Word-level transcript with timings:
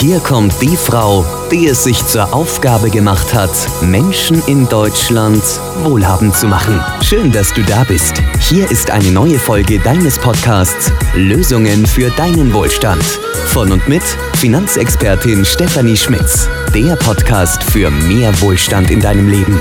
Hier 0.00 0.18
kommt 0.20 0.62
die 0.62 0.78
Frau, 0.78 1.26
die 1.52 1.66
es 1.66 1.84
sich 1.84 2.06
zur 2.06 2.32
Aufgabe 2.32 2.88
gemacht 2.88 3.34
hat, 3.34 3.50
Menschen 3.82 4.42
in 4.46 4.66
Deutschland 4.66 5.42
wohlhabend 5.82 6.34
zu 6.34 6.46
machen. 6.46 6.82
Schön, 7.02 7.30
dass 7.30 7.52
du 7.52 7.62
da 7.62 7.84
bist. 7.84 8.14
Hier 8.38 8.70
ist 8.70 8.90
eine 8.90 9.10
neue 9.10 9.38
Folge 9.38 9.78
deines 9.78 10.18
Podcasts 10.18 10.90
Lösungen 11.14 11.84
für 11.84 12.08
deinen 12.12 12.54
Wohlstand. 12.54 13.02
Von 13.48 13.72
und 13.72 13.86
mit 13.88 14.02
Finanzexpertin 14.38 15.44
Stefanie 15.44 15.98
Schmitz. 15.98 16.48
Der 16.74 16.96
Podcast 16.96 17.62
für 17.62 17.90
mehr 17.90 18.32
Wohlstand 18.40 18.90
in 18.90 19.00
deinem 19.00 19.28
Leben. 19.28 19.60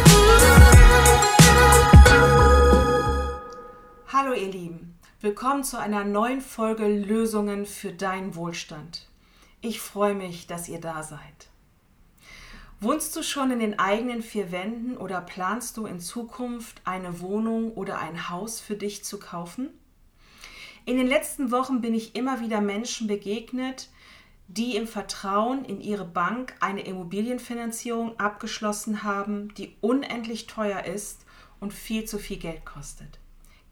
Hallo 4.07 4.31
ihr 4.31 4.51
Lieben, 4.53 4.97
willkommen 5.19 5.65
zu 5.65 5.77
einer 5.77 6.05
neuen 6.05 6.39
Folge 6.39 6.87
Lösungen 6.87 7.65
für 7.65 7.91
deinen 7.91 8.37
Wohlstand. 8.37 9.08
Ich 9.61 9.81
freue 9.81 10.15
mich, 10.15 10.47
dass 10.47 10.69
ihr 10.69 10.79
da 10.79 11.03
seid. 11.03 11.49
Wohnst 12.79 13.13
du 13.15 13.23
schon 13.23 13.51
in 13.51 13.59
den 13.59 13.77
eigenen 13.77 14.21
vier 14.21 14.53
Wänden 14.53 14.95
oder 14.95 15.19
planst 15.19 15.75
du 15.75 15.85
in 15.85 15.99
Zukunft 15.99 16.81
eine 16.85 17.19
Wohnung 17.19 17.73
oder 17.73 17.99
ein 17.99 18.29
Haus 18.29 18.61
für 18.61 18.77
dich 18.77 19.03
zu 19.03 19.19
kaufen? 19.19 19.69
In 20.85 20.95
den 20.95 21.07
letzten 21.07 21.51
Wochen 21.51 21.81
bin 21.81 21.93
ich 21.93 22.15
immer 22.15 22.39
wieder 22.39 22.61
Menschen 22.61 23.07
begegnet, 23.07 23.89
die 24.47 24.77
im 24.77 24.87
Vertrauen 24.87 25.65
in 25.65 25.81
ihre 25.81 26.05
Bank 26.05 26.55
eine 26.61 26.81
Immobilienfinanzierung 26.81 28.17
abgeschlossen 28.17 29.03
haben, 29.03 29.53
die 29.55 29.75
unendlich 29.81 30.47
teuer 30.47 30.85
ist 30.85 31.25
und 31.59 31.73
viel 31.73 32.05
zu 32.05 32.17
viel 32.17 32.37
Geld 32.37 32.65
kostet. 32.65 33.19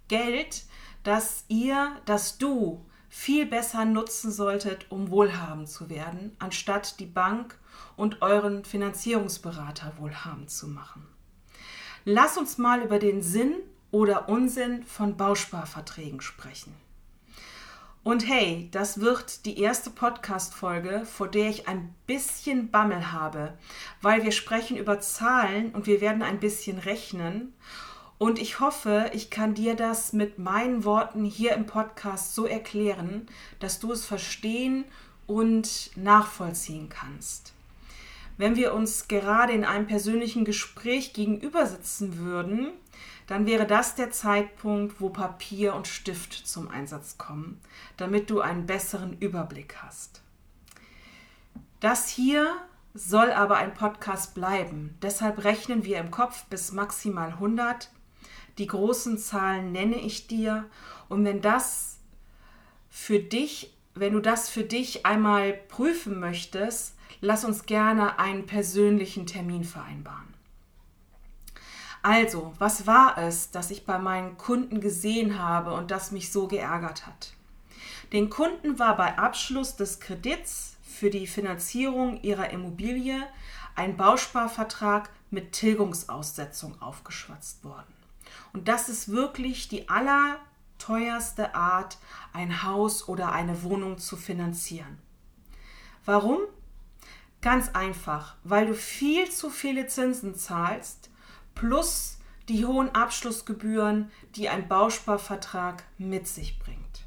Geld, 0.09 0.65
das 1.03 1.45
ihr, 1.47 1.95
das 2.05 2.37
du 2.37 2.85
viel 3.17 3.47
besser 3.47 3.83
nutzen 3.83 4.31
solltet, 4.31 4.85
um 4.91 5.09
wohlhabend 5.09 5.67
zu 5.67 5.89
werden, 5.89 6.37
anstatt 6.37 6.99
die 6.99 7.07
Bank 7.07 7.57
und 7.95 8.21
euren 8.21 8.63
Finanzierungsberater 8.63 9.93
wohlhabend 9.97 10.51
zu 10.51 10.67
machen. 10.67 11.03
Lass 12.05 12.37
uns 12.37 12.59
mal 12.59 12.83
über 12.83 12.99
den 12.99 13.23
Sinn 13.23 13.55
oder 13.89 14.29
Unsinn 14.29 14.83
von 14.83 15.17
Bausparverträgen 15.17 16.21
sprechen. 16.21 16.75
Und 18.03 18.27
hey, 18.27 18.69
das 18.71 19.01
wird 19.01 19.45
die 19.45 19.59
erste 19.59 19.89
Podcast-Folge, 19.89 21.03
vor 21.05 21.27
der 21.27 21.49
ich 21.49 21.67
ein 21.67 21.93
bisschen 22.05 22.69
Bammel 22.69 23.11
habe, 23.11 23.57
weil 24.01 24.23
wir 24.23 24.31
sprechen 24.31 24.77
über 24.77 24.99
Zahlen 24.99 25.71
und 25.71 25.87
wir 25.87 26.01
werden 26.01 26.21
ein 26.21 26.39
bisschen 26.39 26.77
rechnen. 26.77 27.55
Und 28.17 28.39
ich 28.39 28.59
hoffe, 28.59 29.11
ich 29.13 29.29
kann 29.29 29.53
dir 29.53 29.75
das 29.75 30.11
mit 30.11 30.39
meinen 30.39 30.83
Worten 30.83 31.23
hier 31.23 31.53
im 31.53 31.67
Podcast 31.67 32.33
so 32.33 32.45
erklären, 32.45 33.27
dass 33.59 33.79
du 33.79 33.91
es 33.91 34.05
verstehen 34.05 34.85
und 35.27 35.91
nachvollziehen 35.95 36.89
kannst. 36.89 37.53
Wenn 38.37 38.55
wir 38.55 38.73
uns 38.73 39.07
gerade 39.07 39.53
in 39.53 39.65
einem 39.65 39.87
persönlichen 39.87 40.45
Gespräch 40.45 41.13
gegenüber 41.13 41.65
sitzen 41.65 42.17
würden, 42.17 42.69
dann 43.27 43.45
wäre 43.45 43.67
das 43.67 43.95
der 43.95 44.11
Zeitpunkt, 44.11 45.01
wo 45.01 45.09
Papier 45.09 45.75
und 45.75 45.87
Stift 45.87 46.33
zum 46.33 46.69
Einsatz 46.69 47.17
kommen, 47.17 47.59
damit 47.97 48.29
du 48.29 48.41
einen 48.41 48.65
besseren 48.65 49.17
Überblick 49.19 49.75
hast. 49.81 50.21
Das 51.79 52.07
hier 52.07 52.55
soll 52.93 53.31
aber 53.31 53.57
ein 53.57 53.73
Podcast 53.73 54.33
bleiben. 54.33 54.97
Deshalb 55.01 55.43
rechnen 55.43 55.83
wir 55.83 55.99
im 55.99 56.09
Kopf 56.09 56.45
bis 56.45 56.71
maximal 56.71 57.29
100 57.29 57.91
die 58.57 58.67
großen 58.67 59.17
Zahlen 59.17 59.71
nenne 59.71 59.97
ich 59.97 60.27
dir. 60.27 60.65
Und 61.09 61.25
wenn 61.25 61.41
das 61.41 61.99
für 62.89 63.19
dich, 63.19 63.73
wenn 63.93 64.13
du 64.13 64.19
das 64.19 64.49
für 64.49 64.63
dich 64.63 65.05
einmal 65.05 65.53
prüfen 65.53 66.19
möchtest, 66.19 66.95
lass 67.21 67.45
uns 67.45 67.65
gerne 67.65 68.19
einen 68.19 68.45
persönlichen 68.45 69.25
Termin 69.25 69.63
vereinbaren. 69.63 70.33
Also, 72.03 72.53
was 72.57 72.87
war 72.87 73.17
es, 73.17 73.51
das 73.51 73.71
ich 73.71 73.85
bei 73.85 73.99
meinen 73.99 74.37
Kunden 74.37 74.81
gesehen 74.81 75.39
habe 75.39 75.73
und 75.73 75.91
das 75.91 76.11
mich 76.11 76.31
so 76.31 76.47
geärgert 76.47 77.05
hat? 77.05 77.33
Den 78.13 78.29
Kunden 78.29 78.79
war 78.79 78.95
bei 78.95 79.17
Abschluss 79.17 79.75
des 79.75 79.99
Kredits 79.99 80.77
für 80.81 81.09
die 81.09 81.27
Finanzierung 81.27 82.21
ihrer 82.21 82.51
Immobilie 82.51 83.21
ein 83.75 83.97
Bausparvertrag 83.97 85.09
mit 85.29 85.51
Tilgungsaussetzung 85.51 86.81
aufgeschwatzt 86.81 87.63
worden. 87.65 87.96
Und 88.53 88.67
das 88.67 88.89
ist 88.89 89.09
wirklich 89.09 89.67
die 89.67 89.89
allerteuerste 89.89 91.55
Art, 91.55 91.97
ein 92.33 92.63
Haus 92.63 93.07
oder 93.07 93.31
eine 93.31 93.63
Wohnung 93.63 93.97
zu 93.97 94.17
finanzieren. 94.17 94.97
Warum? 96.05 96.39
Ganz 97.41 97.69
einfach, 97.69 98.35
weil 98.43 98.67
du 98.67 98.73
viel 98.73 99.29
zu 99.29 99.49
viele 99.49 99.87
Zinsen 99.87 100.35
zahlst, 100.35 101.09
plus 101.53 102.17
die 102.49 102.65
hohen 102.65 102.93
Abschlussgebühren, 102.95 104.11
die 104.35 104.49
ein 104.49 104.67
Bausparvertrag 104.67 105.83
mit 105.97 106.27
sich 106.27 106.59
bringt. 106.59 107.05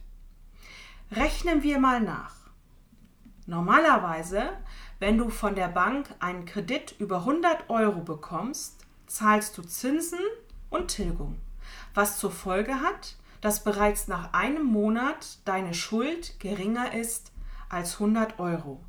Rechnen 1.13 1.63
wir 1.63 1.79
mal 1.79 2.01
nach. 2.01 2.37
Normalerweise, 3.47 4.51
wenn 4.99 5.19
du 5.19 5.31
von 5.31 5.55
der 5.55 5.69
Bank 5.69 6.09
einen 6.21 6.45
Kredit 6.45 6.95
über 6.99 7.19
100 7.19 7.69
Euro 7.71 8.01
bekommst, 8.01 8.87
zahlst 9.07 9.59
du 9.59 9.63
Zinsen 9.63 10.21
und 10.71 10.89
Tilgung, 10.89 11.39
was 11.95 12.19
zur 12.19 12.31
Folge 12.31 12.81
hat, 12.81 13.17
dass 13.41 13.65
bereits 13.65 14.09
nach 14.09 14.33
einem 14.33 14.65
Monat 14.65 15.39
deine 15.45 15.75
Schuld 15.75 16.39
geringer 16.41 16.95
ist 16.95 17.33
als 17.69 17.95
100 17.95 18.39
Euro, 18.39 18.81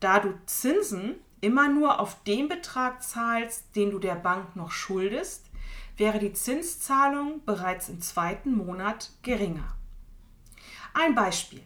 da 0.00 0.18
du 0.18 0.34
Zinsen 0.46 1.16
immer 1.40 1.68
nur 1.68 2.00
auf 2.00 2.22
den 2.24 2.48
Betrag 2.48 3.02
zahlst, 3.02 3.74
den 3.76 3.90
du 3.90 3.98
der 3.98 4.14
Bank 4.14 4.56
noch 4.56 4.70
schuldest, 4.70 5.46
wäre 5.96 6.18
die 6.18 6.32
Zinszahlung 6.32 7.44
bereits 7.44 7.88
im 7.88 8.00
zweiten 8.00 8.54
Monat 8.56 9.10
geringer. 9.22 9.76
Ein 10.94 11.14
Beispiel. 11.14 11.62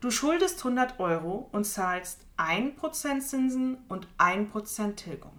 Du 0.00 0.10
schuldest 0.10 0.58
100 0.58 1.00
Euro 1.00 1.48
und 1.52 1.64
zahlst 1.64 2.20
1% 2.36 3.20
Zinsen 3.20 3.78
und 3.88 4.06
1% 4.18 4.94
Tilgung. 4.96 5.32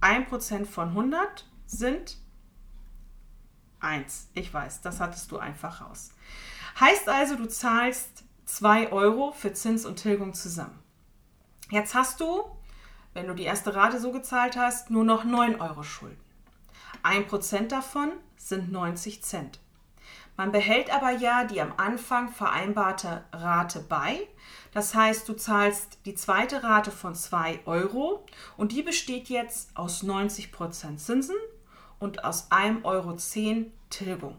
1% 0.00 0.64
von 0.64 0.88
100 0.88 1.46
sind 1.66 2.16
1. 3.80 4.28
Ich 4.34 4.52
weiß, 4.52 4.80
das 4.80 5.00
hattest 5.00 5.30
du 5.30 5.38
einfach 5.38 5.80
raus. 5.80 6.10
Heißt 6.80 7.08
also, 7.08 7.36
du 7.36 7.46
zahlst 7.46 8.24
2 8.44 8.92
Euro 8.92 9.32
für 9.32 9.52
Zins 9.52 9.84
und 9.84 9.96
Tilgung 9.96 10.34
zusammen. 10.34 10.78
Jetzt 11.70 11.94
hast 11.94 12.20
du, 12.20 12.44
wenn 13.12 13.26
du 13.26 13.34
die 13.34 13.44
erste 13.44 13.74
Rate 13.74 14.00
so 14.00 14.12
gezahlt 14.12 14.56
hast, 14.56 14.90
nur 14.90 15.04
noch 15.04 15.24
9 15.24 15.60
Euro 15.60 15.82
Schulden. 15.82 16.20
1% 17.02 17.68
davon 17.68 18.12
sind 18.36 18.72
90 18.72 19.22
Cent. 19.22 19.60
Man 20.36 20.52
behält 20.52 20.94
aber 20.94 21.10
ja 21.10 21.44
die 21.44 21.60
am 21.60 21.74
Anfang 21.76 22.30
vereinbarte 22.30 23.24
Rate 23.32 23.80
bei. 23.80 24.20
Das 24.72 24.94
heißt, 24.94 25.28
du 25.28 25.34
zahlst 25.34 25.98
die 26.06 26.14
zweite 26.14 26.62
Rate 26.62 26.92
von 26.92 27.14
2 27.14 27.62
Euro 27.66 28.24
und 28.56 28.70
die 28.72 28.82
besteht 28.82 29.28
jetzt 29.28 29.76
aus 29.76 30.04
90% 30.04 30.96
Zinsen 30.96 31.34
und 31.98 32.24
aus 32.24 32.50
1,10 32.50 32.84
Euro 32.84 33.16
Tilgung. 33.90 34.36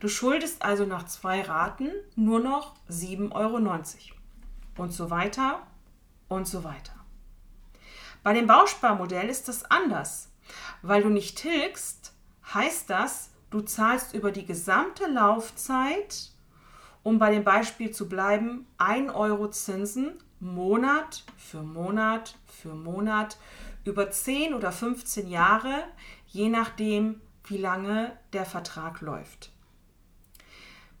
Du 0.00 0.08
schuldest 0.08 0.62
also 0.62 0.84
nach 0.86 1.06
zwei 1.06 1.42
Raten 1.42 1.90
nur 2.14 2.40
noch 2.40 2.74
7,90 2.88 3.32
Euro. 3.32 3.58
Und 4.76 4.92
so 4.92 5.10
weiter 5.10 5.66
und 6.28 6.46
so 6.46 6.64
weiter. 6.64 6.94
Bei 8.22 8.32
dem 8.32 8.46
Bausparmodell 8.46 9.28
ist 9.28 9.48
das 9.48 9.64
anders. 9.70 10.30
Weil 10.82 11.02
du 11.02 11.08
nicht 11.08 11.38
tilgst, 11.38 12.14
heißt 12.52 12.90
das, 12.90 13.30
du 13.50 13.60
zahlst 13.60 14.14
über 14.14 14.30
die 14.30 14.46
gesamte 14.46 15.06
Laufzeit, 15.06 16.30
um 17.02 17.18
bei 17.18 17.30
dem 17.30 17.44
Beispiel 17.44 17.90
zu 17.90 18.08
bleiben, 18.08 18.66
1 18.78 19.12
Euro 19.14 19.50
Zinsen 19.50 20.14
Monat 20.40 21.24
für 21.36 21.62
Monat 21.62 22.36
für 22.46 22.74
Monat 22.74 23.38
über 23.84 24.10
10 24.10 24.54
oder 24.54 24.72
15 24.72 25.28
Jahre 25.28 25.84
je 26.34 26.48
nachdem, 26.48 27.20
wie 27.46 27.58
lange 27.58 28.12
der 28.32 28.44
Vertrag 28.44 29.00
läuft. 29.00 29.52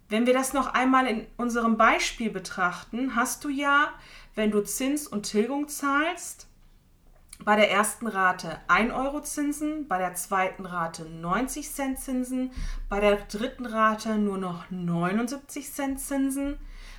Wenn 0.08 0.26
wir 0.26 0.34
das 0.34 0.52
noch 0.52 0.68
einmal 0.68 1.06
in 1.06 1.26
unserem 1.36 1.76
Beispiel 1.76 2.30
betrachten, 2.30 3.16
hast 3.16 3.42
du 3.42 3.48
ja, 3.48 3.92
wenn 4.34 4.52
du 4.52 4.62
Zins 4.62 5.08
und 5.08 5.24
Tilgung 5.24 5.68
zahlst, 5.68 6.46
bei 7.44 7.56
der 7.56 7.70
ersten 7.70 8.06
Rate 8.06 8.60
1 8.68 8.92
Euro 8.92 9.20
Zinsen, 9.20 9.88
bei 9.88 9.98
der 9.98 10.14
zweiten 10.14 10.66
Rate 10.66 11.04
90 11.04 11.68
Cent 11.68 11.98
Zinsen, 11.98 12.52
bei 12.88 13.00
der 13.00 13.16
dritten 13.16 13.66
Rate 13.66 14.16
nur 14.16 14.38
noch 14.38 14.70
79 14.70 15.72
Cent 15.72 15.98
Zinsen, 15.98 16.58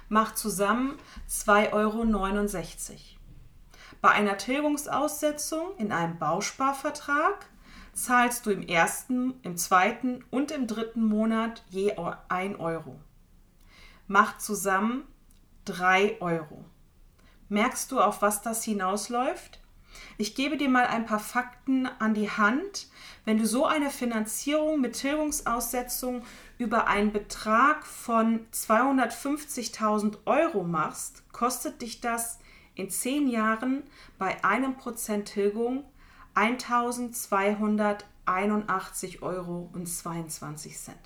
macht 0.09 0.37
zusammen 0.37 0.97
2,69 1.29 1.71
Euro. 1.73 2.99
Bei 4.01 4.11
einer 4.11 4.37
Tilgungsaussetzung 4.37 5.75
in 5.77 5.91
einem 5.91 6.19
Bausparvertrag 6.19 7.47
zahlst 7.93 8.45
du 8.45 8.51
im 8.51 8.61
ersten, 8.61 9.39
im 9.41 9.57
zweiten 9.57 10.23
und 10.29 10.51
im 10.51 10.67
dritten 10.67 11.03
Monat 11.03 11.63
je 11.69 11.95
1 12.27 12.59
Euro. 12.59 12.99
Macht 14.07 14.41
zusammen 14.41 15.07
3 15.65 16.21
Euro. 16.21 16.65
Merkst 17.49 17.91
du, 17.91 17.99
auf 17.99 18.21
was 18.21 18.41
das 18.41 18.63
hinausläuft? 18.63 19.59
Ich 20.17 20.35
gebe 20.35 20.57
dir 20.57 20.69
mal 20.69 20.85
ein 20.85 21.05
paar 21.05 21.19
Fakten 21.19 21.87
an 21.99 22.13
die 22.13 22.29
Hand. 22.29 22.87
Wenn 23.25 23.37
du 23.37 23.45
so 23.45 23.65
eine 23.65 23.89
Finanzierung 23.89 24.81
mit 24.81 24.93
Tilgungsaussetzung 24.93 26.23
über 26.57 26.87
einen 26.87 27.11
Betrag 27.11 27.85
von 27.85 28.47
250.000 28.51 30.17
Euro 30.25 30.63
machst, 30.63 31.23
kostet 31.31 31.81
dich 31.81 32.01
das 32.01 32.39
in 32.75 32.89
zehn 32.89 33.27
Jahren 33.27 33.83
bei 34.17 34.43
einem 34.43 34.77
Prozent 34.77 35.27
Tilgung 35.29 35.83
1.281 36.35 39.21
Euro 39.21 39.69
und 39.73 39.87
22 39.87 40.77
Cent. 40.77 40.97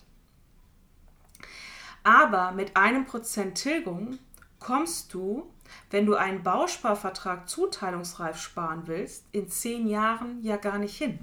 Aber 2.03 2.51
mit 2.51 2.75
einem 2.75 3.05
Prozent 3.05 3.55
Tilgung 3.55 4.19
kommst 4.59 5.13
du 5.13 5.49
wenn 5.89 6.05
du 6.05 6.15
einen 6.15 6.43
Bausparvertrag 6.43 7.49
zuteilungsreif 7.49 8.39
sparen 8.39 8.83
willst, 8.85 9.25
in 9.31 9.49
zehn 9.49 9.87
Jahren 9.87 10.41
ja 10.41 10.57
gar 10.57 10.77
nicht 10.77 10.97
hin. 10.97 11.19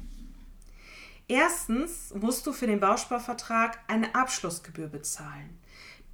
Erstens 1.29 2.15
musst 2.15 2.47
du 2.47 2.53
für 2.53 2.67
den 2.67 2.81
Bausparvertrag 2.81 3.79
eine 3.89 4.15
Abschlussgebühr 4.15 4.89
bezahlen. 4.89 5.59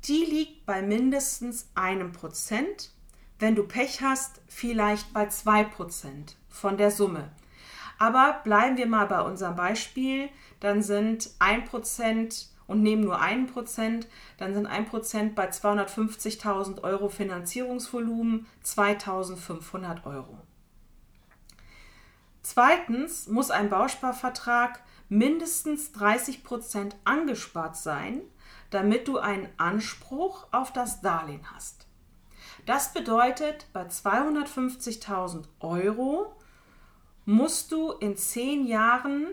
Die 0.04 0.24
liegt 0.24 0.66
bei 0.66 0.82
mindestens 0.82 1.68
einem 1.74 2.12
Prozent, 2.12 2.90
wenn 3.38 3.54
du 3.54 3.64
Pech 3.64 4.00
hast, 4.02 4.40
vielleicht 4.48 5.12
bei 5.12 5.26
zwei 5.26 5.64
Prozent 5.64 6.36
von 6.48 6.76
der 6.76 6.90
Summe. 6.90 7.30
Aber 7.98 8.40
bleiben 8.42 8.76
wir 8.76 8.86
mal 8.86 9.06
bei 9.06 9.20
unserem 9.20 9.54
Beispiel, 9.54 10.28
dann 10.60 10.82
sind 10.82 11.30
ein 11.38 11.64
Prozent 11.64 12.48
und 12.72 12.82
nehmen 12.82 13.04
nur 13.04 13.20
einen 13.20 13.46
Prozent, 13.46 14.08
dann 14.38 14.54
sind 14.54 14.66
ein 14.66 14.86
Prozent 14.86 15.34
bei 15.34 15.48
250.000 15.48 16.82
Euro 16.82 17.10
Finanzierungsvolumen 17.10 18.46
2.500 18.64 20.04
Euro. 20.06 20.38
Zweitens 22.42 23.28
muss 23.28 23.50
ein 23.50 23.68
Bausparvertrag 23.68 24.82
mindestens 25.10 25.92
30 25.92 26.42
Prozent 26.42 26.96
angespart 27.04 27.76
sein, 27.76 28.22
damit 28.70 29.06
du 29.06 29.18
einen 29.18 29.48
Anspruch 29.58 30.46
auf 30.50 30.72
das 30.72 31.02
Darlehen 31.02 31.46
hast. 31.54 31.86
Das 32.64 32.94
bedeutet, 32.94 33.66
bei 33.74 33.82
250.000 33.82 35.44
Euro 35.60 36.34
musst 37.26 37.70
du 37.70 37.92
in 37.92 38.16
10 38.16 38.66
Jahren 38.66 39.28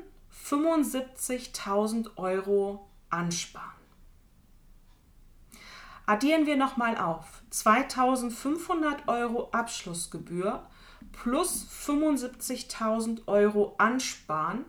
75.000 0.45 2.17
Euro 2.17 2.88
ansparen. 3.09 3.67
Addieren 6.05 6.45
wir 6.47 6.57
nochmal 6.57 6.97
auf. 6.97 7.41
2500 7.51 9.07
Euro 9.07 9.49
Abschlussgebühr 9.51 10.67
plus 11.11 11.67
75.000 11.69 13.27
Euro 13.27 13.75
ansparen 13.77 14.65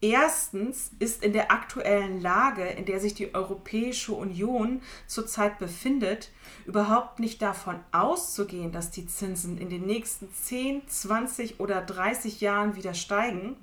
Erstens 0.04 0.90
ist 0.98 1.22
in 1.22 1.32
der 1.32 1.52
aktuellen 1.52 2.20
Lage, 2.20 2.64
in 2.64 2.86
der 2.86 2.98
sich 2.98 3.14
die 3.14 3.36
Europäische 3.36 4.12
Union 4.12 4.82
zurzeit 5.06 5.60
befindet, 5.60 6.32
überhaupt 6.66 7.20
nicht 7.20 7.40
davon 7.40 7.78
auszugehen, 7.92 8.72
dass 8.72 8.90
die 8.90 9.06
Zinsen 9.06 9.58
in 9.58 9.70
den 9.70 9.86
nächsten 9.86 10.34
10, 10.34 10.88
20 10.88 11.60
oder 11.60 11.82
30 11.82 12.40
Jahren 12.40 12.74
wieder 12.74 12.94
steigen. 12.94 13.54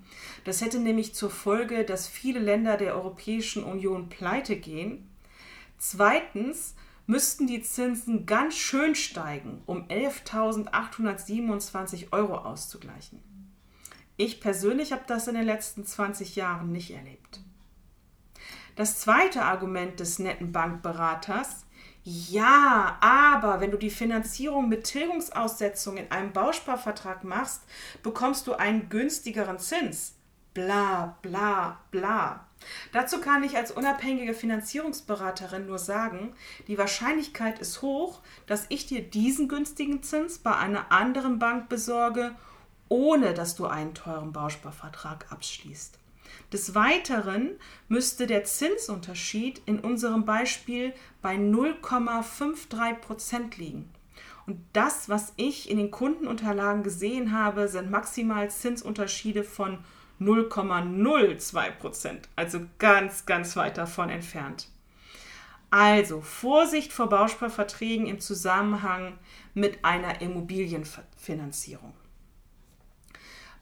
Das 0.46 0.62
hätte 0.62 0.80
nämlich 0.80 1.14
zur 1.14 1.30
Folge, 1.30 1.84
dass 1.84 2.08
viele 2.08 2.40
Länder 2.40 2.78
der 2.78 2.96
Europäischen 2.96 3.66
Union 3.66 4.08
pleite 4.08 4.56
gehen. 4.56 5.10
Zweitens 5.78 6.74
müssten 7.06 7.48
die 7.48 7.64
Zinsen 7.64 8.26
ganz 8.26 8.56
schön 8.56 8.96
steigen, 8.96 9.62
um 9.66 9.90
11.827 9.90 12.14
Euro 12.14 12.38
auszugleichen. 12.38 13.39
Ich 14.22 14.42
persönlich 14.42 14.92
habe 14.92 15.04
das 15.08 15.30
in 15.30 15.36
den 15.36 15.46
letzten 15.46 15.86
20 15.86 16.36
Jahren 16.36 16.74
nicht 16.74 16.92
erlebt. 16.92 17.40
Das 18.76 19.00
zweite 19.00 19.44
Argument 19.44 19.98
des 19.98 20.20
netten 20.20 20.52
Bankberaters, 20.52 21.66
ja, 22.04 22.98
aber 23.00 23.62
wenn 23.62 23.72
du 23.72 23.78
die 23.78 23.90
Finanzierung 23.90 24.68
mit 24.68 24.84
Tilgungsaussetzung 24.84 25.96
in 25.96 26.12
einem 26.12 26.34
Bausparvertrag 26.34 27.24
machst, 27.24 27.62
bekommst 28.04 28.46
du 28.48 28.56
einen 28.56 28.90
günstigeren 28.90 29.58
Zins. 29.58 30.16
Bla, 30.54 31.18
bla, 31.22 31.80
bla. 31.90 32.46
Dazu 32.92 33.22
kann 33.22 33.46
ich 33.46 33.56
als 33.56 33.72
unabhängige 33.72 34.34
Finanzierungsberaterin 34.34 35.66
nur 35.66 35.80
sagen, 35.80 36.36
die 36.68 36.78
Wahrscheinlichkeit 36.78 37.60
ist 37.60 37.82
hoch, 37.82 38.20
dass 38.48 38.66
ich 38.68 38.86
dir 38.86 39.02
diesen 39.02 39.48
günstigen 39.48 40.04
Zins 40.04 40.40
bei 40.40 40.58
einer 40.58 40.92
anderen 40.92 41.40
Bank 41.40 41.70
besorge 41.70 42.36
ohne 42.90 43.34
dass 43.34 43.56
du 43.56 43.66
einen 43.66 43.94
teuren 43.94 44.34
Bausparvertrag 44.34 45.32
abschließt. 45.32 45.98
Des 46.52 46.76
Weiteren 46.76 47.52
müsste 47.88 48.28
der 48.28 48.44
Zinsunterschied 48.44 49.62
in 49.66 49.80
unserem 49.80 50.26
Beispiel 50.26 50.94
bei 51.22 51.36
0,53 51.36 52.96
Prozent 52.96 53.58
liegen. 53.58 53.90
Und 54.48 54.60
das, 54.74 55.10
was 55.10 55.34
ich 55.38 55.70
in 55.70 55.78
den 55.78 55.92
Kundenunterlagen 55.92 56.82
gesehen 56.82 57.32
habe, 57.32 57.68
sind 57.68 57.92
maximal 57.92 58.50
Zinsunterschiede 58.50 59.44
von 59.44 59.78
0,02 60.20 61.72
Prozent, 61.72 62.28
also 62.36 62.62
ganz, 62.80 63.26
ganz 63.26 63.56
weit 63.56 63.78
davon 63.78 64.10
entfernt. 64.10 64.68
Also 65.70 66.22
Vorsicht 66.22 66.92
vor 66.92 67.10
Bausparverträgen 67.10 68.08
im 68.08 68.20
Zusammenhang 68.20 69.20
mit 69.54 69.86
einer 69.86 70.20
Immobilienfinanzierung. 70.20 71.94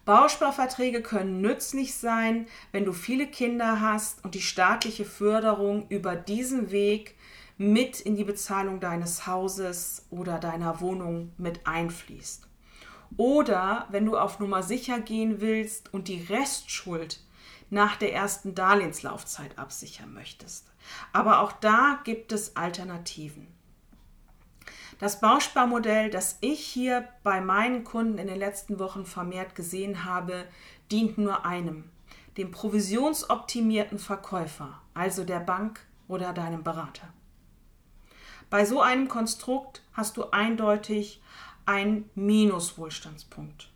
Bausparverträge 0.07 1.01
können 1.01 1.41
nützlich 1.41 1.93
sein, 1.93 2.47
wenn 2.71 2.85
du 2.85 2.93
viele 2.93 3.27
Kinder 3.27 3.81
hast 3.81 4.23
und 4.23 4.35
die 4.35 4.41
staatliche 4.41 5.03
Förderung 5.03 5.85
über 5.89 6.15
diesen 6.15 6.71
Weg 6.71 7.15
mit 7.57 7.99
in 7.99 8.15
die 8.15 8.23
Bezahlung 8.23 8.79
deines 8.79 9.27
Hauses 9.27 10.05
oder 10.09 10.39
deiner 10.39 10.79
Wohnung 10.79 11.33
mit 11.37 11.67
einfließt. 11.67 12.47
Oder 13.17 13.85
wenn 13.91 14.05
du 14.05 14.17
auf 14.17 14.39
Nummer 14.39 14.63
sicher 14.63 15.01
gehen 15.01 15.41
willst 15.41 15.93
und 15.93 16.07
die 16.07 16.23
Restschuld, 16.23 17.19
nach 17.69 17.97
der 17.97 18.13
ersten 18.13 18.55
Darlehenslaufzeit 18.55 19.59
absichern 19.59 20.13
möchtest. 20.13 20.71
Aber 21.11 21.41
auch 21.41 21.51
da 21.51 21.99
gibt 22.05 22.31
es 22.31 22.55
Alternativen. 22.55 23.56
Das 24.99 25.19
Bausparmodell, 25.19 26.09
das 26.09 26.37
ich 26.41 26.59
hier 26.59 27.07
bei 27.23 27.39
meinen 27.39 27.83
Kunden 27.83 28.17
in 28.17 28.27
den 28.27 28.39
letzten 28.39 28.79
Wochen 28.79 29.05
vermehrt 29.05 29.53
gesehen 29.53 30.05
habe, 30.05 30.45
dient 30.91 31.17
nur 31.17 31.45
einem, 31.45 31.89
dem 32.37 32.49
provisionsoptimierten 32.51 33.99
Verkäufer, 33.99 34.81
also 34.93 35.23
der 35.23 35.39
Bank 35.39 35.85
oder 36.07 36.33
deinem 36.33 36.63
Berater. 36.63 37.13
Bei 38.49 38.65
so 38.65 38.81
einem 38.81 39.07
Konstrukt 39.07 39.83
hast 39.93 40.17
du 40.17 40.31
eindeutig 40.31 41.21
einen 41.65 42.09
Minuswohlstandspunkt. 42.15 43.69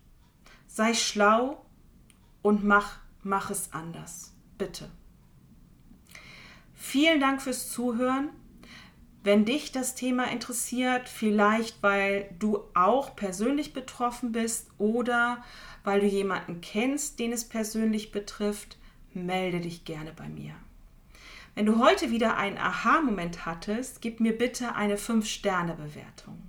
Sei 0.66 0.94
schlau 0.94 1.64
und 2.40 2.64
mach, 2.64 2.98
mach 3.22 3.50
es 3.50 3.72
anders. 3.72 4.32
Bitte. 4.56 4.90
Vielen 6.74 7.20
Dank 7.20 7.42
fürs 7.42 7.70
Zuhören. 7.70 8.30
Wenn 9.24 9.44
dich 9.44 9.70
das 9.70 9.94
Thema 9.94 10.30
interessiert, 10.30 11.08
vielleicht 11.08 11.80
weil 11.82 12.28
du 12.38 12.58
auch 12.74 13.14
persönlich 13.14 13.72
betroffen 13.72 14.32
bist 14.32 14.68
oder 14.78 15.44
weil 15.84 16.00
du 16.00 16.06
jemanden 16.06 16.60
kennst, 16.60 17.20
den 17.20 17.32
es 17.32 17.48
persönlich 17.48 18.10
betrifft, 18.10 18.78
melde 19.14 19.60
dich 19.60 19.84
gerne 19.84 20.12
bei 20.12 20.28
mir. 20.28 20.54
Wenn 21.54 21.66
du 21.66 21.78
heute 21.78 22.10
wieder 22.10 22.36
einen 22.36 22.58
Aha-Moment 22.58 23.46
hattest, 23.46 24.00
gib 24.00 24.18
mir 24.20 24.36
bitte 24.36 24.74
eine 24.74 24.96
5-Sterne-Bewertung. 24.96 26.42